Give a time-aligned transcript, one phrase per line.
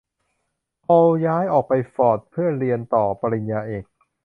[0.83, 3.85] พอลย้ายไปออกฟอร์ดเพื่อเรียนต่อปริญญาเอก